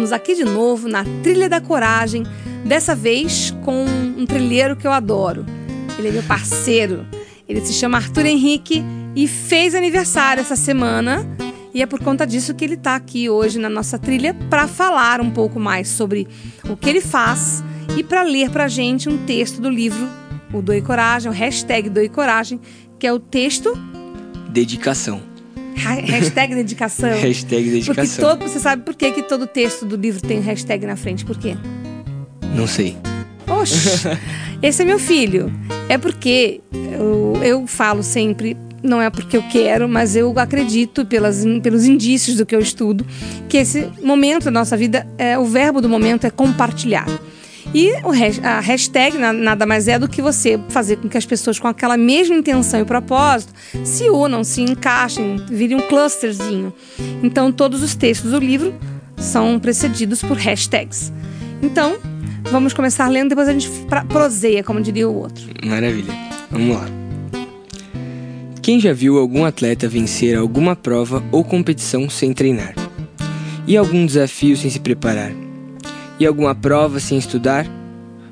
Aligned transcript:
Estamos 0.00 0.12
aqui 0.12 0.34
de 0.34 0.44
novo 0.44 0.88
na 0.88 1.04
Trilha 1.22 1.46
da 1.46 1.60
Coragem, 1.60 2.22
dessa 2.64 2.94
vez 2.94 3.54
com 3.62 3.84
um 3.84 4.24
trilheiro 4.24 4.74
que 4.74 4.86
eu 4.86 4.92
adoro. 4.92 5.44
Ele 5.98 6.08
é 6.08 6.10
meu 6.10 6.22
parceiro. 6.22 7.06
Ele 7.46 7.60
se 7.60 7.74
chama 7.74 7.98
Arthur 7.98 8.24
Henrique 8.24 8.82
e 9.14 9.28
fez 9.28 9.74
aniversário 9.74 10.40
essa 10.40 10.56
semana. 10.56 11.28
E 11.74 11.82
é 11.82 11.86
por 11.86 12.02
conta 12.02 12.26
disso 12.26 12.54
que 12.54 12.64
ele 12.64 12.74
está 12.74 12.96
aqui 12.96 13.28
hoje 13.28 13.58
na 13.58 13.68
nossa 13.68 13.98
trilha 13.98 14.32
para 14.48 14.66
falar 14.66 15.20
um 15.20 15.30
pouco 15.30 15.60
mais 15.60 15.88
sobre 15.88 16.26
o 16.66 16.76
que 16.78 16.88
ele 16.88 17.02
faz 17.02 17.62
e 17.94 18.02
para 18.02 18.22
ler 18.22 18.48
para 18.48 18.68
gente 18.68 19.06
um 19.06 19.18
texto 19.26 19.60
do 19.60 19.68
livro 19.68 20.08
O 20.50 20.62
Doe 20.62 20.80
Coragem, 20.80 21.30
o 21.30 21.34
hashtag 21.34 21.90
Doe 21.90 22.08
Coragem, 22.08 22.58
que 22.98 23.06
é 23.06 23.12
o 23.12 23.18
texto. 23.18 23.74
Dedicação. 24.48 25.29
Hashtag 25.80 26.54
dedicação. 26.54 27.10
hashtag 27.18 27.70
dedicação. 27.70 28.04
Porque 28.04 28.20
todo, 28.20 28.48
você 28.48 28.60
sabe 28.60 28.82
por 28.82 28.94
que, 28.94 29.12
que 29.12 29.22
todo 29.22 29.46
texto 29.46 29.84
do 29.84 29.96
livro 29.96 30.20
tem 30.20 30.40
hashtag 30.40 30.86
na 30.86 30.96
frente? 30.96 31.24
Por 31.24 31.38
quê? 31.38 31.56
Não 32.54 32.66
sei. 32.66 32.96
Oxe, 33.46 34.08
esse 34.62 34.82
é 34.82 34.84
meu 34.84 34.98
filho. 34.98 35.52
É 35.88 35.98
porque 35.98 36.60
eu, 36.72 37.40
eu 37.42 37.66
falo 37.66 38.02
sempre 38.02 38.56
não 38.82 39.00
é 39.00 39.10
porque 39.10 39.36
eu 39.36 39.42
quero, 39.42 39.88
mas 39.88 40.16
eu 40.16 40.32
acredito 40.38 41.04
pelas, 41.04 41.44
pelos 41.62 41.84
indícios 41.84 42.36
do 42.36 42.46
que 42.46 42.54
eu 42.54 42.60
estudo, 42.60 43.06
que 43.48 43.58
esse 43.58 43.88
momento 44.02 44.44
da 44.44 44.50
nossa 44.50 44.76
vida, 44.76 45.06
é, 45.18 45.38
o 45.38 45.44
verbo 45.44 45.80
do 45.80 45.88
momento 45.88 46.26
é 46.26 46.30
compartilhar. 46.30 47.06
E 47.74 47.92
a 48.42 48.60
hashtag 48.60 49.18
nada 49.18 49.66
mais 49.66 49.86
é 49.86 49.98
do 49.98 50.08
que 50.08 50.20
você 50.20 50.58
fazer 50.70 50.96
com 50.96 51.08
que 51.08 51.18
as 51.18 51.26
pessoas 51.26 51.58
com 51.58 51.68
aquela 51.68 51.96
mesma 51.96 52.34
intenção 52.34 52.80
e 52.80 52.84
propósito 52.84 53.52
se 53.84 54.08
unam, 54.08 54.42
se 54.42 54.62
encaixem, 54.62 55.36
virem 55.48 55.76
um 55.76 55.86
clusterzinho. 55.86 56.72
Então, 57.22 57.52
todos 57.52 57.82
os 57.82 57.94
textos 57.94 58.32
do 58.32 58.38
livro 58.38 58.74
são 59.16 59.58
precedidos 59.58 60.22
por 60.22 60.36
hashtags. 60.36 61.12
Então, 61.62 61.98
vamos 62.50 62.72
começar 62.72 63.08
lendo, 63.08 63.28
depois 63.28 63.48
a 63.48 63.52
gente 63.52 63.70
proseia, 64.08 64.64
como 64.64 64.80
diria 64.80 65.08
o 65.08 65.14
outro. 65.14 65.44
Maravilha. 65.64 66.12
Vamos 66.50 66.76
lá. 66.76 66.86
Quem 68.62 68.80
já 68.80 68.92
viu 68.92 69.18
algum 69.18 69.44
atleta 69.44 69.88
vencer 69.88 70.36
alguma 70.36 70.74
prova 70.74 71.22
ou 71.30 71.44
competição 71.44 72.08
sem 72.10 72.32
treinar? 72.32 72.74
E 73.66 73.76
algum 73.76 74.04
desafio 74.04 74.56
sem 74.56 74.70
se 74.70 74.80
preparar? 74.80 75.32
E 76.20 76.26
alguma 76.26 76.54
prova 76.54 77.00
sem 77.00 77.16
estudar? 77.18 77.66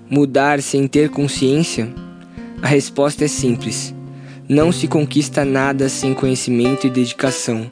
Mudar 0.09 0.61
sem 0.61 0.87
ter 0.87 1.09
consciência? 1.09 1.93
A 2.63 2.69
resposta 2.69 3.25
é 3.25 3.29
simples. 3.29 3.95
Não 4.49 4.71
se 4.71 4.87
conquista 4.87 5.45
nada 5.45 5.89
sem 5.89 6.13
conhecimento 6.15 6.87
e 6.87 6.91
dedicação. 6.91 7.67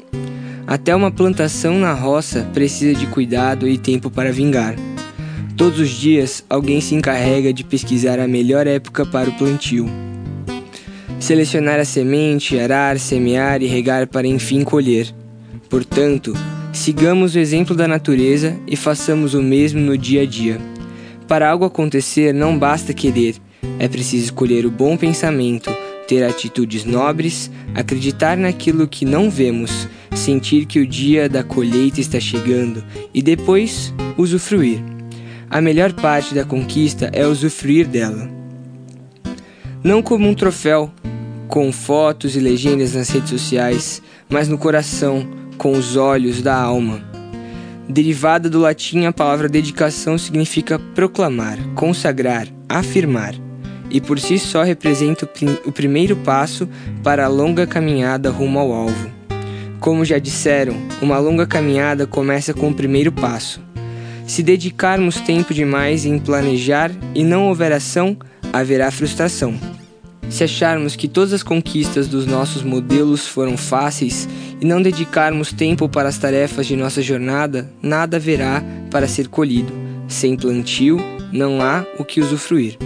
Até 0.66 0.96
uma 0.96 1.10
plantação 1.10 1.78
na 1.78 1.92
roça 1.92 2.48
precisa 2.52 2.98
de 2.98 3.06
cuidado 3.06 3.68
e 3.68 3.78
tempo 3.78 4.10
para 4.10 4.32
vingar. 4.32 4.74
Todos 5.56 5.78
os 5.78 5.90
dias, 5.90 6.42
alguém 6.48 6.80
se 6.80 6.94
encarrega 6.94 7.52
de 7.52 7.62
pesquisar 7.62 8.18
a 8.18 8.26
melhor 8.26 8.66
época 8.66 9.06
para 9.06 9.30
o 9.30 9.32
plantio 9.34 9.86
selecionar 11.18 11.80
a 11.80 11.84
semente, 11.84 12.58
arar, 12.58 12.98
semear 12.98 13.62
e 13.62 13.66
regar 13.66 14.06
para 14.06 14.26
enfim 14.26 14.62
colher. 14.62 15.12
Portanto, 15.68 16.32
sigamos 16.76 17.34
o 17.34 17.38
exemplo 17.38 17.74
da 17.74 17.88
natureza 17.88 18.56
e 18.66 18.76
façamos 18.76 19.34
o 19.34 19.42
mesmo 19.42 19.80
no 19.80 19.96
dia 19.96 20.22
a 20.22 20.26
dia. 20.26 20.60
Para 21.26 21.50
algo 21.50 21.64
acontecer, 21.64 22.32
não 22.32 22.56
basta 22.56 22.92
querer, 22.92 23.36
é 23.78 23.88
preciso 23.88 24.26
escolher 24.26 24.66
o 24.66 24.70
bom 24.70 24.96
pensamento, 24.96 25.70
ter 26.06 26.22
atitudes 26.22 26.84
nobres, 26.84 27.50
acreditar 27.74 28.36
naquilo 28.36 28.86
que 28.86 29.04
não 29.04 29.30
vemos, 29.30 29.88
sentir 30.14 30.66
que 30.66 30.78
o 30.78 30.86
dia 30.86 31.28
da 31.28 31.42
colheita 31.42 32.00
está 32.00 32.20
chegando 32.20 32.84
e 33.12 33.22
depois 33.22 33.92
usufruir. 34.16 34.78
A 35.48 35.60
melhor 35.60 35.92
parte 35.94 36.34
da 36.34 36.44
conquista 36.44 37.10
é 37.12 37.26
usufruir 37.26 37.88
dela. 37.88 38.28
Não 39.82 40.02
como 40.02 40.28
um 40.28 40.34
troféu, 40.34 40.90
com 41.48 41.72
fotos 41.72 42.36
e 42.36 42.40
legendas 42.40 42.94
nas 42.94 43.08
redes 43.08 43.30
sociais, 43.30 44.02
mas 44.28 44.48
no 44.48 44.58
coração, 44.58 45.26
com 45.56 45.72
os 45.72 45.96
olhos 45.96 46.42
da 46.42 46.54
alma. 46.54 47.02
Derivada 47.88 48.50
do 48.50 48.58
latim, 48.58 49.06
a 49.06 49.12
palavra 49.12 49.48
dedicação 49.48 50.18
significa 50.18 50.78
proclamar, 50.94 51.58
consagrar, 51.74 52.48
afirmar, 52.68 53.34
e 53.90 54.00
por 54.00 54.18
si 54.18 54.38
só 54.38 54.62
representa 54.62 55.28
o 55.64 55.72
primeiro 55.72 56.16
passo 56.16 56.68
para 57.02 57.24
a 57.24 57.28
longa 57.28 57.66
caminhada 57.66 58.30
rumo 58.30 58.58
ao 58.58 58.72
alvo. 58.72 59.10
Como 59.78 60.04
já 60.04 60.18
disseram, 60.18 60.74
uma 61.00 61.18
longa 61.18 61.46
caminhada 61.46 62.06
começa 62.06 62.52
com 62.52 62.70
o 62.70 62.74
primeiro 62.74 63.12
passo. 63.12 63.60
Se 64.26 64.42
dedicarmos 64.42 65.20
tempo 65.20 65.54
demais 65.54 66.04
em 66.04 66.18
planejar 66.18 66.90
e 67.14 67.22
não 67.22 67.46
houver 67.46 67.72
ação, 67.72 68.16
haverá 68.52 68.90
frustração. 68.90 69.54
Se 70.28 70.42
acharmos 70.42 70.96
que 70.96 71.06
todas 71.06 71.32
as 71.32 71.44
conquistas 71.44 72.08
dos 72.08 72.26
nossos 72.26 72.64
modelos 72.64 73.28
foram 73.28 73.56
fáceis 73.56 74.28
e 74.60 74.66
não 74.66 74.80
dedicarmos 74.80 75.52
tempo 75.52 75.88
para 75.88 76.08
as 76.08 76.18
tarefas 76.18 76.66
de 76.66 76.76
nossa 76.76 77.02
jornada, 77.02 77.70
nada 77.82 78.16
haverá 78.16 78.62
para 78.90 79.08
ser 79.08 79.28
colhido. 79.28 79.72
Sem 80.08 80.36
plantio, 80.36 80.98
não 81.32 81.60
há 81.60 81.84
o 81.98 82.04
que 82.04 82.20
usufruir. 82.20 82.76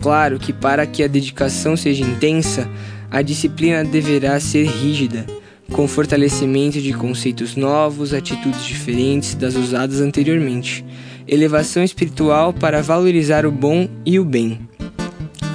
Claro 0.00 0.38
que 0.38 0.52
para 0.52 0.86
que 0.86 1.02
a 1.02 1.08
dedicação 1.08 1.76
seja 1.76 2.04
intensa, 2.04 2.68
a 3.10 3.22
disciplina 3.22 3.84
deverá 3.84 4.38
ser 4.38 4.66
rígida, 4.66 5.26
com 5.72 5.88
fortalecimento 5.88 6.80
de 6.80 6.92
conceitos 6.92 7.56
novos, 7.56 8.14
atitudes 8.14 8.64
diferentes 8.64 9.34
das 9.34 9.56
usadas 9.56 10.00
anteriormente, 10.00 10.84
elevação 11.26 11.82
espiritual 11.82 12.52
para 12.52 12.82
valorizar 12.82 13.44
o 13.44 13.50
bom 13.50 13.88
e 14.04 14.20
o 14.20 14.24
bem 14.24 14.60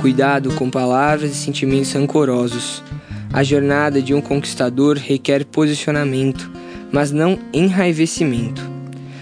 Cuidado 0.02 0.52
com 0.56 0.68
palavras 0.68 1.30
e 1.30 1.36
sentimentos 1.36 1.94
rancorosos. 1.94 2.82
A 3.34 3.44
jornada 3.44 4.02
de 4.02 4.14
um 4.14 4.20
conquistador 4.20 4.98
requer 4.98 5.46
posicionamento, 5.46 6.52
mas 6.92 7.12
não 7.12 7.40
enraivecimento. 7.54 8.62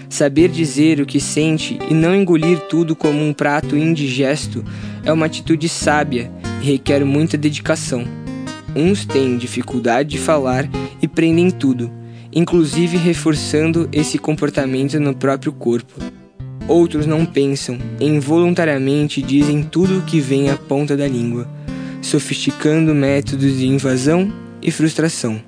Saber 0.08 0.48
dizer 0.48 1.00
o 1.00 1.06
que 1.06 1.20
sente 1.20 1.78
e 1.88 1.94
não 1.94 2.14
engolir 2.14 2.58
tudo 2.68 2.96
como 2.96 3.24
um 3.24 3.32
prato 3.32 3.76
indigesto 3.76 4.64
é 5.04 5.12
uma 5.12 5.26
atitude 5.26 5.68
sábia 5.68 6.28
e 6.60 6.72
requer 6.72 7.04
muita 7.04 7.38
dedicação. 7.38 8.04
Uns 8.74 9.04
têm 9.04 9.38
dificuldade 9.38 10.10
de 10.10 10.18
falar 10.18 10.68
e 11.00 11.06
prendem 11.06 11.48
tudo, 11.48 11.88
inclusive 12.32 12.96
reforçando 12.96 13.88
esse 13.92 14.18
comportamento 14.18 14.98
no 14.98 15.14
próprio 15.14 15.52
corpo. 15.52 15.94
Outros 16.66 17.06
não 17.06 17.24
pensam, 17.24 17.78
involuntariamente 18.00 19.22
dizem 19.22 19.62
tudo 19.62 19.98
o 19.98 20.02
que 20.02 20.18
vem 20.18 20.50
à 20.50 20.56
ponta 20.56 20.96
da 20.96 21.06
língua, 21.06 21.48
sofisticando 22.02 22.94
métodos 22.94 23.58
de 23.58 23.66
invasão 23.66 24.32
e 24.62 24.70
frustração. 24.70 25.40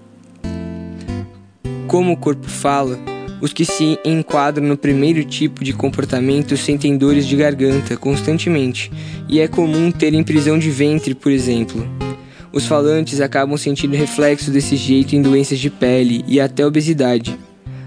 Como 1.87 2.12
o 2.12 2.17
corpo 2.17 2.49
fala, 2.49 2.99
os 3.41 3.53
que 3.53 3.65
se 3.65 3.99
enquadram 4.05 4.67
no 4.67 4.77
primeiro 4.77 5.25
tipo 5.25 5.65
de 5.65 5.73
comportamento 5.73 6.56
sentem 6.56 6.97
dores 6.97 7.27
de 7.27 7.37
garganta 7.37 7.97
constantemente, 7.97 8.91
e 9.29 9.41
é 9.41 9.49
comum 9.49 9.91
terem 9.91 10.23
prisão 10.23 10.59
de 10.59 10.71
ventre, 10.71 11.15
por 11.15 11.32
exemplo. 11.32 11.87
Os 12.53 12.67
falantes 12.67 13.21
acabam 13.21 13.56
sentindo 13.56 13.97
reflexo 13.97 14.50
desse 14.50 14.77
jeito 14.77 15.17
em 15.17 15.23
doenças 15.23 15.59
de 15.59 15.71
pele 15.71 16.25
e 16.29 16.38
até 16.38 16.65
obesidade. 16.65 17.37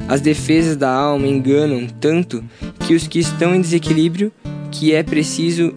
As 0.07 0.21
defesas 0.21 0.75
da 0.75 0.91
alma 0.91 1.27
enganam 1.27 1.87
tanto 2.01 2.43
que 2.85 2.93
os 2.93 3.07
que 3.07 3.19
estão 3.19 3.55
em 3.55 3.61
desequilíbrio 3.61 4.31
que 4.71 4.93
é 4.93 5.01
preciso 5.03 5.73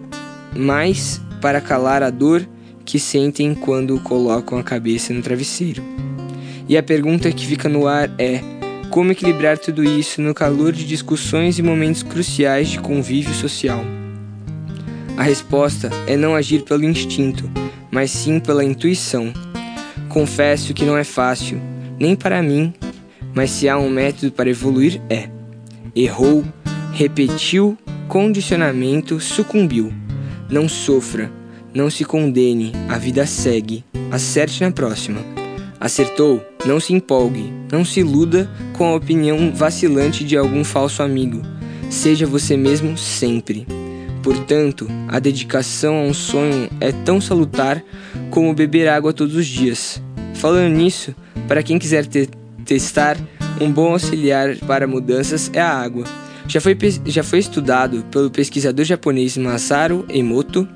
mais 0.55 1.21
para 1.39 1.61
calar 1.61 2.03
a 2.03 2.09
dor 2.09 2.45
que 2.89 2.99
sentem 2.99 3.53
quando 3.53 3.99
colocam 3.99 4.57
a 4.57 4.63
cabeça 4.63 5.13
no 5.13 5.21
travesseiro. 5.21 5.83
E 6.67 6.75
a 6.75 6.81
pergunta 6.81 7.31
que 7.31 7.45
fica 7.45 7.69
no 7.69 7.87
ar 7.87 8.09
é: 8.17 8.41
como 8.89 9.11
equilibrar 9.11 9.59
tudo 9.59 9.83
isso 9.83 10.23
no 10.23 10.33
calor 10.33 10.71
de 10.71 10.83
discussões 10.87 11.59
e 11.59 11.61
momentos 11.61 12.01
cruciais 12.01 12.69
de 12.69 12.79
convívio 12.79 13.33
social? 13.35 13.85
A 15.15 15.21
resposta 15.21 15.91
é 16.07 16.17
não 16.17 16.33
agir 16.33 16.63
pelo 16.63 16.83
instinto, 16.83 17.47
mas 17.91 18.09
sim 18.09 18.39
pela 18.39 18.65
intuição. 18.65 19.31
Confesso 20.07 20.73
que 20.73 20.85
não 20.85 20.97
é 20.97 21.03
fácil, 21.03 21.61
nem 21.99 22.15
para 22.15 22.41
mim, 22.41 22.73
mas 23.35 23.51
se 23.51 23.69
há 23.69 23.77
um 23.77 23.89
método 23.89 24.31
para 24.31 24.49
evoluir, 24.49 24.99
é. 25.11 25.29
Errou, 25.95 26.43
repetiu, 26.91 27.77
condicionamento, 28.07 29.19
sucumbiu. 29.19 29.93
Não 30.49 30.67
sofra, 30.67 31.31
não 31.73 31.89
se 31.89 32.03
condene, 32.03 32.71
a 32.87 32.97
vida 32.97 33.25
segue. 33.25 33.83
Acerte 34.11 34.61
na 34.61 34.71
próxima. 34.71 35.21
Acertou? 35.79 36.43
Não 36.65 36.79
se 36.79 36.93
empolgue, 36.93 37.53
não 37.71 37.85
se 37.85 38.01
iluda 38.01 38.49
com 38.73 38.85
a 38.85 38.95
opinião 38.95 39.53
vacilante 39.53 40.23
de 40.23 40.35
algum 40.35 40.63
falso 40.63 41.03
amigo. 41.03 41.41
Seja 41.89 42.25
você 42.25 42.57
mesmo 42.57 42.97
sempre. 42.97 43.65
Portanto, 44.21 44.87
a 45.07 45.19
dedicação 45.19 45.95
a 45.95 46.01
um 46.01 46.13
sonho 46.13 46.69
é 46.81 46.91
tão 46.91 47.21
salutar 47.21 47.81
como 48.29 48.53
beber 48.53 48.89
água 48.89 49.13
todos 49.13 49.35
os 49.35 49.47
dias. 49.47 50.01
Falando 50.35 50.75
nisso, 50.75 51.15
para 51.47 51.63
quem 51.63 51.79
quiser 51.79 52.05
te 52.05 52.29
testar, 52.65 53.17
um 53.61 53.71
bom 53.71 53.93
auxiliar 53.93 54.55
para 54.57 54.87
mudanças 54.87 55.49
é 55.53 55.61
a 55.61 55.69
água. 55.69 56.03
Já 56.47 56.59
foi, 56.59 56.77
já 57.05 57.23
foi 57.23 57.39
estudado 57.39 58.03
pelo 58.11 58.29
pesquisador 58.29 58.83
japonês 58.83 59.37
Masaru 59.37 60.05
Emoto 60.09 60.67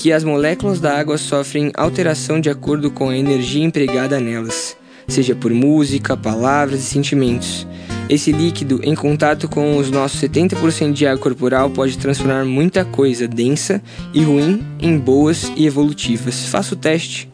que 0.00 0.14
as 0.14 0.24
moléculas 0.24 0.80
da 0.80 0.98
água 0.98 1.18
sofrem 1.18 1.70
alteração 1.74 2.40
de 2.40 2.48
acordo 2.48 2.90
com 2.90 3.10
a 3.10 3.16
energia 3.18 3.62
empregada 3.62 4.18
nelas, 4.18 4.74
seja 5.06 5.34
por 5.34 5.52
música, 5.52 6.16
palavras 6.16 6.80
e 6.80 6.84
sentimentos. 6.84 7.66
Esse 8.08 8.32
líquido, 8.32 8.80
em 8.82 8.94
contato 8.94 9.46
com 9.46 9.76
os 9.76 9.90
nossos 9.90 10.18
70% 10.22 10.94
de 10.94 11.06
água 11.06 11.22
corporal, 11.22 11.68
pode 11.68 11.98
transformar 11.98 12.46
muita 12.46 12.82
coisa 12.82 13.28
densa 13.28 13.82
e 14.14 14.22
ruim 14.22 14.64
em 14.80 14.96
boas 14.96 15.52
e 15.54 15.66
evolutivas. 15.66 16.46
Faça 16.46 16.72
o 16.72 16.78
teste. 16.78 17.30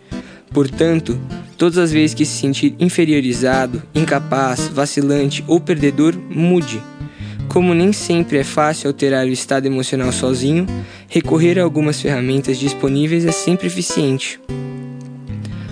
Portanto, 0.50 1.16
todas 1.56 1.78
as 1.78 1.92
vezes 1.92 2.14
que 2.14 2.26
se 2.26 2.36
sentir 2.40 2.74
inferiorizado, 2.80 3.80
incapaz, 3.94 4.66
vacilante 4.66 5.44
ou 5.46 5.60
perdedor, 5.60 6.16
mude. 6.28 6.82
Como 7.48 7.74
nem 7.74 7.92
sempre 7.92 8.38
é 8.38 8.44
fácil 8.44 8.88
alterar 8.88 9.26
o 9.26 9.30
estado 9.30 9.66
emocional 9.66 10.12
sozinho, 10.12 10.66
recorrer 11.08 11.58
a 11.58 11.62
algumas 11.62 12.00
ferramentas 12.00 12.58
disponíveis 12.58 13.24
é 13.24 13.32
sempre 13.32 13.66
eficiente. 13.66 14.40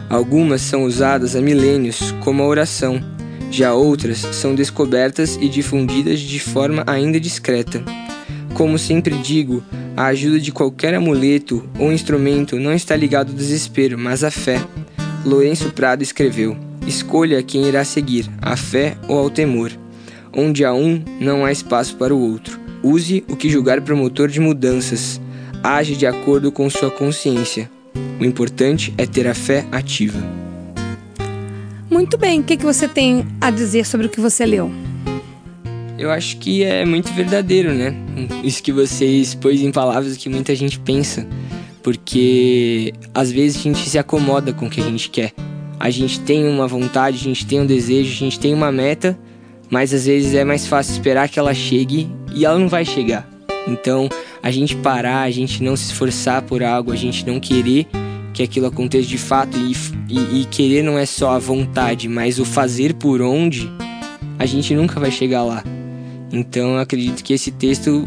Algumas 0.08 0.60
são 0.62 0.84
usadas 0.84 1.34
há 1.34 1.40
milênios, 1.40 2.12
como 2.20 2.42
a 2.42 2.46
oração, 2.46 3.02
já 3.50 3.72
outras 3.72 4.18
são 4.18 4.54
descobertas 4.54 5.38
e 5.40 5.48
difundidas 5.48 6.20
de 6.20 6.40
forma 6.40 6.82
ainda 6.86 7.20
discreta. 7.20 7.82
Como 8.52 8.78
sempre 8.78 9.16
digo, 9.18 9.62
a 9.96 10.06
ajuda 10.06 10.40
de 10.40 10.50
qualquer 10.50 10.94
amuleto 10.94 11.68
ou 11.78 11.92
instrumento 11.92 12.58
não 12.58 12.72
está 12.72 12.96
ligado 12.96 13.30
ao 13.30 13.36
desespero, 13.36 13.98
mas 13.98 14.24
à 14.24 14.30
fé. 14.30 14.60
Lourenço 15.24 15.70
Prado 15.70 16.02
escreveu: 16.02 16.56
Escolha 16.86 17.42
quem 17.42 17.66
irá 17.66 17.84
seguir, 17.84 18.28
a 18.42 18.56
fé 18.56 18.96
ou 19.08 19.18
ao 19.18 19.30
temor. 19.30 19.70
Onde 20.36 20.64
há 20.64 20.74
um, 20.74 21.02
não 21.20 21.44
há 21.44 21.52
espaço 21.52 21.96
para 21.96 22.14
o 22.14 22.20
outro. 22.20 22.58
Use 22.82 23.24
o 23.28 23.36
que 23.36 23.48
julgar 23.48 23.80
promotor 23.80 24.28
de 24.28 24.40
mudanças. 24.40 25.20
Age 25.62 25.96
de 25.96 26.06
acordo 26.06 26.50
com 26.50 26.68
sua 26.68 26.90
consciência. 26.90 27.70
O 28.20 28.24
importante 28.24 28.92
é 28.98 29.06
ter 29.06 29.28
a 29.28 29.34
fé 29.34 29.64
ativa. 29.70 30.18
Muito 31.88 32.18
bem, 32.18 32.40
o 32.40 32.42
que, 32.42 32.56
que 32.56 32.64
você 32.64 32.88
tem 32.88 33.24
a 33.40 33.50
dizer 33.50 33.86
sobre 33.86 34.06
o 34.08 34.10
que 34.10 34.20
você 34.20 34.44
leu? 34.44 34.70
Eu 35.96 36.10
acho 36.10 36.38
que 36.38 36.64
é 36.64 36.84
muito 36.84 37.12
verdadeiro, 37.12 37.72
né? 37.72 37.94
Isso 38.42 38.60
que 38.62 38.72
você 38.72 39.06
expôs 39.06 39.62
em 39.62 39.70
palavras 39.70 40.16
que 40.16 40.28
muita 40.28 40.54
gente 40.56 40.80
pensa. 40.80 41.26
Porque 41.82 42.92
às 43.14 43.30
vezes 43.30 43.58
a 43.58 43.62
gente 43.62 43.88
se 43.88 43.98
acomoda 43.98 44.52
com 44.52 44.66
o 44.66 44.70
que 44.70 44.80
a 44.80 44.84
gente 44.84 45.08
quer. 45.08 45.32
A 45.78 45.90
gente 45.90 46.18
tem 46.20 46.48
uma 46.48 46.66
vontade, 46.66 47.18
a 47.18 47.22
gente 47.22 47.46
tem 47.46 47.60
um 47.60 47.66
desejo, 47.66 48.10
a 48.10 48.16
gente 48.16 48.40
tem 48.40 48.52
uma 48.52 48.72
meta, 48.72 49.16
mas 49.70 49.92
às 49.92 50.06
vezes 50.06 50.34
é 50.34 50.44
mais 50.44 50.66
fácil 50.66 50.92
esperar 50.92 51.28
que 51.28 51.38
ela 51.38 51.54
chegue 51.54 52.08
e 52.34 52.44
ela 52.44 52.58
não 52.58 52.68
vai 52.68 52.84
chegar. 52.84 53.28
Então, 53.66 54.08
a 54.42 54.50
gente 54.50 54.76
parar, 54.76 55.22
a 55.22 55.30
gente 55.30 55.62
não 55.62 55.76
se 55.76 55.92
esforçar 55.92 56.42
por 56.42 56.62
algo, 56.62 56.92
a 56.92 56.96
gente 56.96 57.26
não 57.26 57.40
querer 57.40 57.86
que 58.32 58.42
aquilo 58.42 58.66
aconteça 58.66 59.06
de 59.06 59.16
fato 59.16 59.56
e, 59.56 59.72
e, 60.08 60.42
e 60.42 60.44
querer 60.46 60.82
não 60.82 60.98
é 60.98 61.06
só 61.06 61.30
a 61.30 61.38
vontade, 61.38 62.08
mas 62.08 62.38
o 62.38 62.44
fazer 62.44 62.94
por 62.94 63.22
onde, 63.22 63.70
a 64.38 64.44
gente 64.44 64.74
nunca 64.74 64.98
vai 64.98 65.10
chegar 65.10 65.44
lá. 65.44 65.62
Então, 66.32 66.72
eu 66.72 66.78
acredito 66.78 67.22
que 67.22 67.32
esse 67.32 67.52
texto 67.52 68.06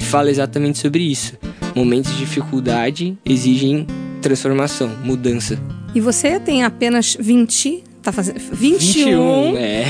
fala 0.00 0.30
exatamente 0.30 0.78
sobre 0.78 1.02
isso. 1.02 1.36
Momentos 1.74 2.12
de 2.12 2.18
dificuldade 2.18 3.16
exigem 3.24 3.86
transformação, 4.20 4.90
mudança. 5.02 5.58
E 5.94 6.00
você 6.00 6.38
tem 6.38 6.62
apenas 6.62 7.16
20 7.18 7.84
tá 8.02 8.12
fazendo 8.12 8.38
21. 8.38 9.52
21 9.52 9.56
é. 9.56 9.84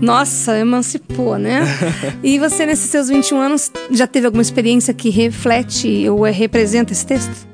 Nossa, 0.00 0.58
emancipou, 0.58 1.38
né? 1.38 1.62
e 2.22 2.38
você 2.38 2.66
nesses 2.66 2.90
seus 2.90 3.08
21 3.08 3.38
anos 3.38 3.70
já 3.90 4.06
teve 4.06 4.26
alguma 4.26 4.42
experiência 4.42 4.92
que 4.94 5.10
reflete 5.10 6.08
ou 6.08 6.26
é, 6.26 6.30
representa 6.30 6.92
esse 6.92 7.06
texto? 7.06 7.48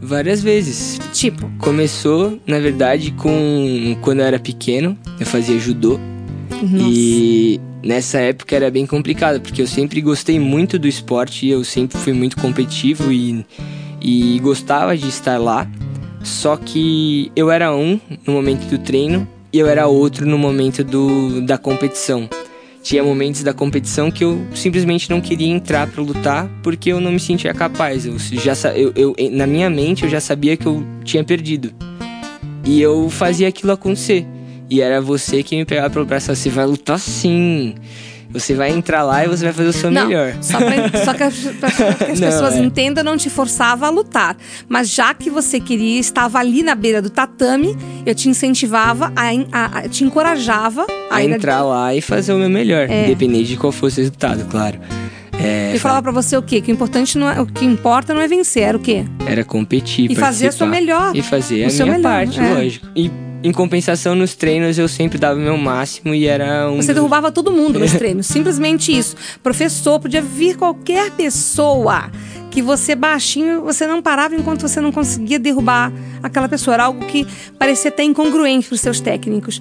Várias 0.00 0.42
vezes. 0.42 0.98
Tipo, 1.12 1.50
Começou, 1.58 2.40
na 2.46 2.58
verdade, 2.58 3.12
com 3.12 3.96
quando 4.00 4.20
eu 4.20 4.26
era 4.26 4.38
pequeno, 4.38 4.98
eu 5.18 5.26
fazia 5.26 5.58
judô. 5.58 5.98
nossa. 6.50 6.88
E 6.88 7.60
nessa 7.82 8.18
época 8.18 8.54
era 8.54 8.70
bem 8.70 8.86
complicado, 8.86 9.40
porque 9.40 9.60
eu 9.62 9.66
sempre 9.66 10.00
gostei 10.00 10.38
muito 10.38 10.78
do 10.78 10.88
esporte, 10.88 11.46
eu 11.48 11.64
sempre 11.64 11.98
fui 11.98 12.12
muito 12.12 12.36
competitivo 12.36 13.12
e, 13.12 13.44
e 14.00 14.38
gostava 14.40 14.96
de 14.96 15.08
estar 15.08 15.38
lá. 15.38 15.68
Só 16.22 16.56
que 16.56 17.30
eu 17.34 17.50
era 17.50 17.74
um 17.74 18.00
no 18.26 18.32
momento 18.32 18.68
do 18.68 18.78
treino 18.78 19.26
e 19.52 19.58
eu 19.58 19.66
era 19.66 19.86
outro 19.86 20.26
no 20.26 20.38
momento 20.38 20.82
do, 20.82 21.40
da 21.42 21.58
competição. 21.58 22.28
Tinha 22.82 23.02
momentos 23.02 23.44
da 23.44 23.52
competição 23.52 24.10
que 24.10 24.24
eu 24.24 24.44
simplesmente 24.54 25.08
não 25.08 25.20
queria 25.20 25.46
entrar 25.46 25.86
para 25.86 26.02
lutar 26.02 26.50
porque 26.62 26.90
eu 26.90 27.00
não 27.00 27.12
me 27.12 27.20
sentia 27.20 27.54
capaz. 27.54 28.06
Eu 28.06 28.18
já 28.18 28.54
eu, 28.74 28.92
eu, 28.96 29.14
na 29.30 29.46
minha 29.46 29.70
mente 29.70 30.04
eu 30.04 30.10
já 30.10 30.20
sabia 30.20 30.56
que 30.56 30.66
eu 30.66 30.84
tinha 31.04 31.22
perdido. 31.22 31.72
E 32.64 32.80
eu 32.80 33.08
fazia 33.08 33.48
aquilo 33.48 33.72
acontecer. 33.72 34.26
E 34.68 34.80
era 34.80 35.00
você 35.00 35.42
que 35.42 35.54
me 35.54 35.64
pegava 35.64 35.90
pelo 35.90 36.04
braço 36.04 36.34
você 36.34 36.48
vai 36.48 36.66
lutar 36.66 36.98
sim. 36.98 37.74
Você 38.32 38.54
vai 38.54 38.70
entrar 38.70 39.02
lá 39.02 39.24
e 39.24 39.28
você 39.28 39.44
vai 39.44 39.52
fazer 39.52 39.68
o 39.68 39.72
seu 39.72 39.90
não, 39.90 40.06
melhor. 40.06 40.34
Só, 40.40 40.58
pra, 40.58 41.04
só 41.04 41.14
que, 41.14 41.22
as- 41.22 41.36
pra 41.60 41.70
que 41.70 41.82
as 42.12 42.20
Não, 42.20 42.28
pessoas 42.28 42.54
é. 42.54 42.58
entendam, 42.60 43.04
não 43.04 43.16
te 43.16 43.28
forçava 43.28 43.86
a 43.86 43.90
lutar. 43.90 44.36
Mas 44.68 44.88
já 44.90 45.12
que 45.12 45.28
você 45.30 45.60
queria, 45.60 46.00
estava 46.00 46.38
ali 46.38 46.62
na 46.62 46.74
beira 46.74 47.02
do 47.02 47.10
tatame, 47.10 47.76
eu 48.06 48.14
te 48.14 48.28
incentivava, 48.28 49.12
a, 49.14 49.28
a- 49.52 49.78
a- 49.80 49.88
te 49.88 50.04
encorajava 50.04 50.86
a, 51.10 51.16
a 51.16 51.24
entrar 51.24 51.62
lá 51.62 51.94
e 51.94 52.00
fazer 52.00 52.32
o 52.32 52.38
meu 52.38 52.48
melhor, 52.50 52.88
É. 52.88 53.04
independente 53.04 53.48
de 53.50 53.56
qual 53.56 53.70
fosse 53.72 54.00
o 54.00 54.02
resultado, 54.02 54.44
claro. 54.50 54.78
É, 55.42 55.72
E 55.74 55.78
falava 55.78 56.02
pra 56.02 56.12
você 56.12 56.36
o 56.36 56.42
quê? 56.42 56.60
Que 56.60 56.70
o 56.70 56.74
importante 56.74 57.18
não 57.18 57.28
é, 57.28 57.40
o 57.40 57.46
que 57.46 57.64
importa 57.64 58.14
não 58.14 58.20
é 58.20 58.28
vencer, 58.28 58.62
era 58.62 58.76
o 58.76 58.80
quê? 58.80 59.04
era 59.26 59.42
competir, 59.44 60.10
E 60.10 60.14
fazer 60.14 60.48
a 60.48 60.52
sua 60.52 60.66
participar. 60.66 60.94
melhor. 60.94 61.16
E 61.16 61.22
fazer 61.22 61.64
o 61.64 61.66
a 61.66 61.70
seu 61.70 61.86
minha 61.86 61.98
melhor, 61.98 62.12
parte, 62.12 62.38
é. 62.40 62.54
lógico. 62.54 62.86
E 62.94 63.10
em 63.42 63.52
compensação 63.52 64.14
nos 64.14 64.34
treinos 64.34 64.78
eu 64.78 64.88
sempre 64.88 65.18
dava 65.18 65.38
o 65.38 65.42
meu 65.42 65.56
máximo 65.56 66.14
e 66.14 66.26
era 66.26 66.70
um 66.70 66.76
Você 66.76 66.94
derrubava 66.94 67.32
todo 67.32 67.50
mundo 67.50 67.78
nos 67.78 67.92
treinos, 67.96 68.26
simplesmente 68.26 68.96
isso. 68.96 69.16
Professor, 69.42 69.98
podia 69.98 70.22
vir 70.22 70.56
qualquer 70.56 71.10
pessoa 71.10 72.10
que 72.52 72.60
você 72.60 72.94
baixinho, 72.94 73.62
você 73.62 73.86
não 73.86 74.02
parava 74.02 74.34
enquanto 74.36 74.60
você 74.60 74.78
não 74.78 74.92
conseguia 74.92 75.38
derrubar 75.38 75.90
aquela 76.22 76.46
pessoa. 76.48 76.74
Era 76.74 76.84
algo 76.84 77.04
que 77.06 77.26
parecia 77.58 77.88
até 77.88 78.04
incongruente 78.04 78.68
para 78.68 78.74
os 78.74 78.80
seus 78.80 79.00
técnicos. 79.00 79.60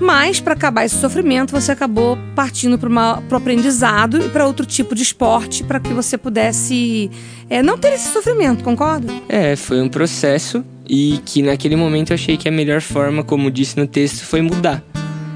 Mas, 0.00 0.40
para 0.40 0.52
acabar 0.52 0.84
esse 0.84 0.96
sofrimento, 0.96 1.52
você 1.52 1.70
acabou 1.70 2.18
partindo 2.34 2.76
para 2.76 2.90
o 2.90 3.36
aprendizado 3.36 4.18
e 4.18 4.28
para 4.28 4.44
outro 4.44 4.66
tipo 4.66 4.92
de 4.92 5.04
esporte 5.04 5.62
para 5.62 5.78
que 5.78 5.94
você 5.94 6.18
pudesse 6.18 7.08
é, 7.48 7.62
não 7.62 7.78
ter 7.78 7.92
esse 7.92 8.12
sofrimento, 8.12 8.64
concorda? 8.64 9.12
É, 9.28 9.54
foi 9.54 9.80
um 9.80 9.88
processo 9.88 10.64
e 10.88 11.20
que 11.24 11.42
naquele 11.42 11.76
momento 11.76 12.10
eu 12.10 12.14
achei 12.14 12.36
que 12.36 12.48
a 12.48 12.52
melhor 12.52 12.80
forma, 12.80 13.22
como 13.22 13.50
disse 13.50 13.76
no 13.78 13.86
texto, 13.86 14.24
foi 14.24 14.40
mudar. 14.40 14.82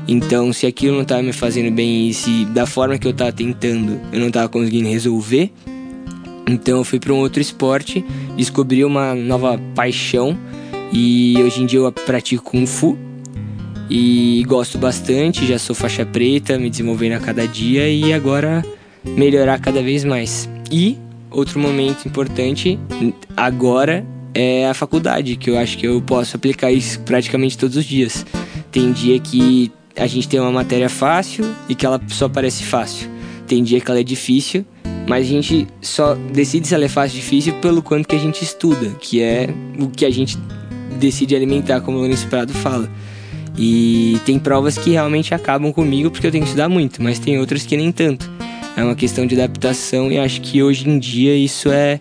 Então, 0.09 0.53
se 0.53 0.67
aquilo 0.67 0.95
não 0.95 1.03
estava 1.03 1.23
me 1.23 1.33
fazendo 1.33 1.75
bem 1.75 2.09
e 2.09 2.15
se 2.15 2.45
da 2.47 2.65
forma 2.65 2.97
que 2.97 3.07
eu 3.07 3.11
estava 3.11 3.33
tentando 3.33 4.01
eu 4.13 4.21
não 4.21 4.29
estava 4.29 4.49
conseguindo 4.49 4.89
resolver, 4.89 5.51
então 6.49 6.79
eu 6.79 6.85
fui 6.85 7.01
para 7.01 7.13
um 7.13 7.17
outro 7.17 7.41
esporte, 7.41 8.05
descobri 8.37 8.85
uma 8.85 9.15
nova 9.15 9.59
paixão 9.75 10.39
e 10.93 11.35
hoje 11.43 11.63
em 11.63 11.67
dia 11.67 11.81
eu 11.81 11.91
pratico 11.91 12.45
Kung 12.45 12.67
Fu 12.67 12.97
e 13.91 14.45
gosto 14.47 14.79
bastante, 14.79 15.45
já 15.45 15.59
sou 15.59 15.75
faixa 15.75 16.07
preta, 16.07 16.57
me 16.57 16.71
desenvolvendo 16.71 17.15
a 17.15 17.21
cada 17.21 17.47
dia 17.47 17.89
e 17.89 18.13
agora 18.13 18.65
melhorar 19.05 19.61
cada 19.61 19.83
vez 19.83 20.05
mais. 20.05 20.49
E 20.71 20.97
outro 21.31 21.59
momento 21.59 22.07
importante 22.07 22.79
agora 23.37 24.05
é 24.37 24.69
a 24.69 24.75
faculdade, 24.75 25.35
que 25.37 25.49
eu 25.49 25.59
acho 25.59 25.79
que 25.79 25.87
eu 25.87 26.01
posso 26.03 26.37
aplicar 26.37 26.71
isso 26.71 27.01
praticamente 27.01 27.57
todos 27.57 27.75
os 27.75 27.85
dias. 27.87 28.27
Tem 28.71 28.93
dia 28.93 29.19
que 29.19 29.73
a 29.97 30.07
gente 30.07 30.29
tem 30.29 30.39
uma 30.39 30.53
matéria 30.53 30.91
fácil 30.91 31.43
e 31.71 31.75
que 31.75 31.87
ela 31.87 31.99
só 32.09 32.29
parece 32.29 32.63
fácil. 32.63 33.09
Tem 33.47 33.65
dia 33.65 33.81
que 33.81 33.91
ela 33.91 34.01
é 34.01 34.03
difícil, 34.03 34.67
mas 35.09 35.25
a 35.25 35.29
gente 35.29 35.67
só 35.81 36.15
decide 36.15 36.69
se 36.69 36.75
ela 36.75 36.85
é 36.85 36.89
fácil 36.89 37.17
ou 37.17 37.23
difícil 37.23 37.55
pelo 37.55 37.81
quanto 37.81 38.07
que 38.07 38.15
a 38.15 38.19
gente 38.19 38.43
estuda, 38.43 38.91
que 39.01 39.23
é 39.23 39.49
o 39.79 39.89
que 39.89 40.05
a 40.05 40.11
gente 40.11 40.37
decide 41.01 41.35
alimentar, 41.35 41.81
como 41.81 41.97
o 41.97 42.01
Lourenço 42.01 42.27
Prado 42.27 42.53
fala. 42.53 42.91
E 43.57 44.21
tem 44.27 44.39
provas 44.39 44.77
que 44.77 44.91
realmente 44.91 45.35
acabam 45.35 45.73
comigo 45.73 46.11
porque 46.11 46.27
eu 46.27 46.31
tenho 46.31 46.45
que 46.45 46.51
estudar 46.51 46.69
muito, 46.69 47.03
mas 47.03 47.19
tem 47.19 47.39
outras 47.39 47.65
que 47.65 47.75
nem 47.75 47.91
tanto. 47.91 48.31
É 48.77 48.85
uma 48.85 48.95
questão 48.95 49.25
de 49.27 49.35
adaptação 49.35 50.13
e 50.13 50.19
acho 50.19 50.43
que 50.43 50.63
hoje 50.63 50.87
em 50.87 50.99
dia 50.99 51.35
isso 51.35 51.71
é 51.71 52.01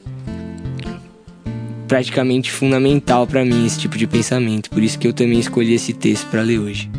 praticamente 1.88 2.52
fundamental 2.52 3.26
para 3.26 3.44
mim 3.46 3.66
esse 3.66 3.80
tipo 3.80 3.98
de 3.98 4.08
pensamento. 4.08 4.70
Por 4.70 4.84
isso 4.84 4.98
que 4.98 5.08
eu 5.08 5.14
também 5.14 5.40
escolhi 5.40 5.74
esse 5.74 5.94
texto 5.94 6.28
para 6.28 6.42
ler 6.42 6.60
hoje. 6.60 6.90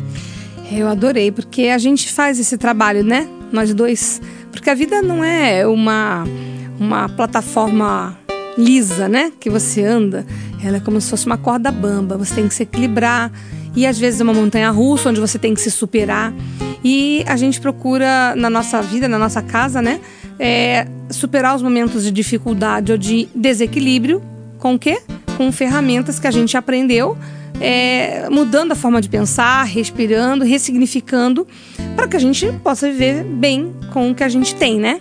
Eu 0.71 0.87
adorei, 0.87 1.31
porque 1.31 1.63
a 1.63 1.77
gente 1.77 2.11
faz 2.11 2.39
esse 2.39 2.57
trabalho, 2.57 3.03
né? 3.03 3.27
Nós 3.51 3.73
dois. 3.73 4.21
Porque 4.51 4.69
a 4.69 4.73
vida 4.73 5.01
não 5.01 5.23
é 5.23 5.65
uma, 5.65 6.25
uma 6.79 7.07
plataforma 7.07 8.17
lisa, 8.57 9.07
né? 9.07 9.31
Que 9.39 9.49
você 9.49 9.83
anda. 9.83 10.25
Ela 10.63 10.77
é 10.77 10.79
como 10.79 10.99
se 10.99 11.09
fosse 11.09 11.25
uma 11.25 11.37
corda 11.37 11.71
bamba. 11.71 12.17
Você 12.17 12.35
tem 12.35 12.47
que 12.47 12.53
se 12.53 12.63
equilibrar. 12.63 13.31
E 13.75 13.85
às 13.85 13.97
vezes 13.97 14.19
é 14.19 14.23
uma 14.23 14.33
montanha 14.33 14.69
russa 14.71 15.09
onde 15.09 15.19
você 15.19 15.37
tem 15.37 15.53
que 15.53 15.61
se 15.61 15.71
superar. 15.71 16.33
E 16.83 17.23
a 17.27 17.37
gente 17.37 17.61
procura 17.61 18.35
na 18.35 18.49
nossa 18.49 18.81
vida, 18.81 19.07
na 19.07 19.19
nossa 19.19 19.41
casa, 19.41 19.81
né? 19.81 20.01
É, 20.39 20.87
superar 21.09 21.55
os 21.55 21.61
momentos 21.61 22.03
de 22.03 22.11
dificuldade 22.11 22.91
ou 22.91 22.97
de 22.97 23.29
desequilíbrio 23.33 24.21
com 24.57 24.75
o 24.75 24.79
quê? 24.79 25.01
Com 25.37 25.51
ferramentas 25.51 26.19
que 26.19 26.27
a 26.27 26.31
gente 26.31 26.57
aprendeu, 26.57 27.17
é, 27.59 28.29
mudando 28.29 28.71
a 28.71 28.75
forma 28.75 29.01
de 29.01 29.09
pensar, 29.09 29.63
respirando, 29.63 30.43
ressignificando, 30.43 31.47
para 31.95 32.07
que 32.07 32.15
a 32.15 32.19
gente 32.19 32.51
possa 32.63 32.89
viver 32.89 33.23
bem 33.23 33.73
com 33.91 34.11
o 34.11 34.15
que 34.15 34.23
a 34.23 34.29
gente 34.29 34.55
tem, 34.55 34.79
né? 34.79 34.99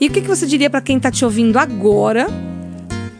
E 0.00 0.08
o 0.08 0.10
que, 0.10 0.20
que 0.20 0.28
você 0.28 0.46
diria 0.46 0.68
para 0.68 0.80
quem 0.80 0.96
está 0.96 1.10
te 1.10 1.24
ouvindo 1.24 1.58
agora, 1.58 2.26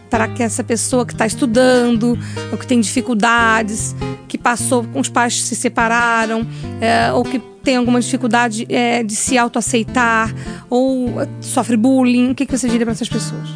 para 0.09 0.27
que 0.27 0.43
essa 0.43 0.63
pessoa 0.63 1.05
que 1.05 1.13
está 1.13 1.25
estudando, 1.25 2.17
ou 2.51 2.57
que 2.57 2.67
tem 2.67 2.79
dificuldades, 2.79 3.95
que 4.27 4.37
passou 4.37 4.83
com 4.83 4.99
os 4.99 5.09
pais 5.09 5.43
se 5.43 5.55
separaram, 5.55 6.45
é, 6.81 7.11
ou 7.13 7.23
que 7.23 7.39
tem 7.63 7.77
alguma 7.77 8.01
dificuldade 8.01 8.65
é, 8.67 9.01
de 9.01 9.15
se 9.15 9.37
autoaceitar, 9.37 10.33
ou 10.69 11.15
sofre 11.39 11.77
bullying, 11.77 12.31
o 12.31 12.35
que, 12.35 12.45
que 12.45 12.57
você 12.57 12.67
diria 12.67 12.85
para 12.85 12.93
essas 12.93 13.07
pessoas? 13.07 13.47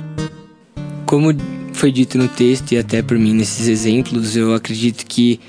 Como 1.06 1.34
foi 1.78 1.92
dito 1.92 2.18
no 2.18 2.28
texto 2.28 2.72
e 2.72 2.78
até 2.78 3.04
por 3.04 3.20
mim 3.20 3.36
nesses 3.36 3.68
exemplos, 3.68 4.36
eu 4.36 4.54
acredito 4.54 5.06
que 5.06 5.40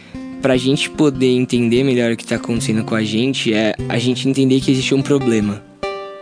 para 0.43 0.53
a 0.53 0.57
gente 0.57 0.91
poder 0.91 1.31
entender 1.31 1.83
melhor 1.83 2.13
o 2.13 2.17
que 2.17 2.23
está 2.23 2.37
acontecendo 2.37 2.85
com 2.85 2.95
a 2.95 3.03
gente 3.03 3.53
é 3.53 3.75
a 3.89 3.99
gente 3.99 4.29
entender 4.29 4.61
que 4.61 4.71
existe 4.71 4.95
um 4.95 5.01
problema 5.01 5.63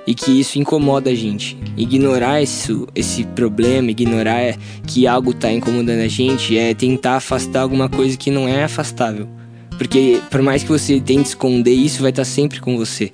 e 0.06 0.14
que 0.14 0.30
isso 0.30 0.60
incomoda 0.60 1.10
a 1.10 1.14
gente. 1.14 1.58
Ignorar 1.76 2.40
isso, 2.40 2.86
esse 2.94 3.24
problema, 3.24 3.90
ignorar 3.90 4.56
que 4.86 5.08
algo 5.08 5.32
está 5.32 5.50
incomodando 5.50 6.00
a 6.00 6.08
gente 6.08 6.56
é 6.56 6.72
tentar 6.72 7.16
afastar 7.16 7.62
alguma 7.62 7.88
coisa 7.88 8.16
que 8.16 8.30
não 8.30 8.48
é 8.48 8.62
afastável. 8.62 9.28
Porque 9.76 10.20
por 10.30 10.40
mais 10.40 10.62
que 10.62 10.68
você 10.68 11.00
tente 11.00 11.30
esconder 11.30 11.74
isso, 11.74 12.00
vai 12.00 12.10
estar 12.10 12.22
tá 12.22 12.24
sempre 12.24 12.60
com 12.60 12.76
você. 12.76 13.12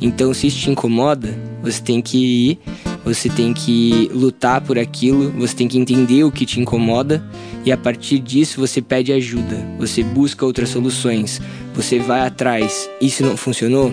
Então, 0.00 0.32
se 0.32 0.46
isso 0.46 0.58
te 0.58 0.70
incomoda, 0.70 1.38
você 1.62 1.80
tem 1.80 2.00
que 2.00 2.16
ir 2.16 2.58
você 3.04 3.28
tem 3.28 3.52
que 3.52 4.10
lutar 4.12 4.60
por 4.60 4.78
aquilo, 4.78 5.30
você 5.32 5.54
tem 5.54 5.68
que 5.68 5.78
entender 5.78 6.24
o 6.24 6.30
que 6.30 6.46
te 6.46 6.60
incomoda 6.60 7.24
e 7.64 7.72
a 7.72 7.76
partir 7.76 8.18
disso 8.18 8.60
você 8.60 8.80
pede 8.80 9.12
ajuda, 9.12 9.66
você 9.78 10.02
busca 10.02 10.44
outras 10.44 10.68
soluções, 10.68 11.40
você 11.74 11.98
vai 11.98 12.26
atrás. 12.26 12.88
E 13.00 13.10
se 13.10 13.22
não 13.22 13.36
funcionou, 13.36 13.92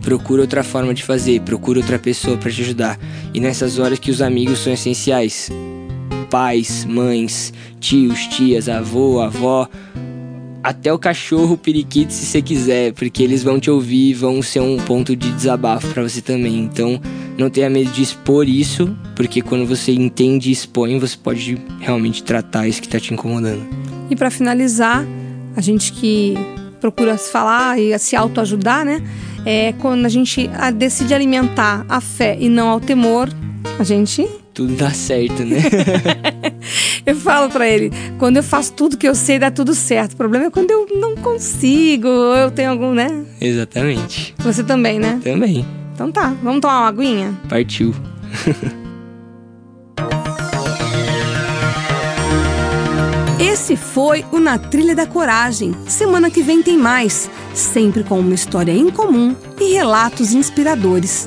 procura 0.00 0.42
outra 0.42 0.62
forma 0.62 0.94
de 0.94 1.02
fazer, 1.02 1.40
procura 1.42 1.80
outra 1.80 1.98
pessoa 1.98 2.36
para 2.36 2.50
te 2.50 2.62
ajudar. 2.62 2.98
E 3.34 3.40
nessas 3.40 3.78
horas 3.78 3.98
que 3.98 4.10
os 4.10 4.22
amigos 4.22 4.58
são 4.60 4.72
essenciais. 4.72 5.50
Pais, 6.30 6.84
mães, 6.84 7.52
tios, 7.80 8.26
tias, 8.28 8.68
avô, 8.68 9.20
avó, 9.20 9.68
até 10.62 10.92
o 10.92 10.98
cachorro, 10.98 11.54
o 11.54 11.58
periquito, 11.58 12.12
se 12.12 12.26
você 12.26 12.42
quiser, 12.42 12.92
porque 12.92 13.22
eles 13.22 13.42
vão 13.42 13.58
te 13.58 13.70
ouvir, 13.70 14.14
vão 14.14 14.42
ser 14.42 14.60
um 14.60 14.76
ponto 14.76 15.16
de 15.16 15.30
desabafo 15.32 15.88
para 15.88 16.02
você 16.02 16.20
também. 16.20 16.58
Então, 16.58 17.00
não 17.38 17.48
tenha 17.48 17.70
medo 17.70 17.90
de 17.90 18.02
expor 18.02 18.48
isso, 18.48 18.94
porque 19.16 19.40
quando 19.40 19.66
você 19.66 19.92
entende 19.92 20.50
e 20.50 20.52
expõe, 20.52 20.98
você 20.98 21.16
pode 21.16 21.58
realmente 21.80 22.22
tratar 22.22 22.68
isso 22.68 22.80
que 22.80 22.86
está 22.86 23.00
te 23.00 23.14
incomodando. 23.14 23.66
E 24.10 24.16
para 24.16 24.30
finalizar, 24.30 25.04
a 25.56 25.60
gente 25.60 25.92
que 25.92 26.34
procura 26.80 27.16
se 27.16 27.30
falar 27.30 27.78
e 27.78 27.98
se 27.98 28.16
autoajudar, 28.16 28.84
né? 28.84 29.02
É 29.46 29.72
quando 29.78 30.04
a 30.04 30.08
gente 30.08 30.50
decide 30.76 31.14
alimentar 31.14 31.86
a 31.88 32.00
fé 32.00 32.36
e 32.38 32.48
não 32.48 32.68
ao 32.68 32.80
temor, 32.80 33.30
a 33.78 33.84
gente 33.84 34.28
tudo 34.52 34.74
dá 34.74 34.90
certo, 34.90 35.42
né? 35.44 35.58
eu 37.04 37.16
falo 37.16 37.50
para 37.50 37.68
ele, 37.68 37.90
quando 38.18 38.36
eu 38.36 38.42
faço 38.42 38.72
tudo 38.72 38.96
que 38.96 39.08
eu 39.08 39.14
sei, 39.14 39.38
dá 39.38 39.50
tudo 39.50 39.74
certo. 39.74 40.12
O 40.12 40.16
problema 40.16 40.46
é 40.46 40.50
quando 40.50 40.70
eu 40.70 40.86
não 40.98 41.16
consigo, 41.16 42.08
ou 42.08 42.36
eu 42.36 42.50
tenho 42.50 42.70
algum, 42.70 42.92
né? 42.92 43.24
Exatamente. 43.40 44.34
Você 44.38 44.62
também, 44.62 44.98
né? 44.98 45.20
Também. 45.22 45.66
Então 45.94 46.10
tá, 46.10 46.34
vamos 46.42 46.60
tomar 46.60 46.80
uma 46.80 46.88
aguinha? 46.88 47.34
Partiu. 47.48 47.94
Esse 53.40 53.74
foi 53.74 54.24
o 54.32 54.38
Na 54.38 54.58
Trilha 54.58 54.94
da 54.94 55.06
Coragem. 55.06 55.74
Semana 55.86 56.30
que 56.30 56.42
vem 56.42 56.62
tem 56.62 56.76
mais, 56.76 57.30
sempre 57.54 58.04
com 58.04 58.20
uma 58.20 58.34
história 58.34 58.72
incomum 58.72 59.34
e 59.58 59.72
relatos 59.72 60.32
inspiradores. 60.32 61.26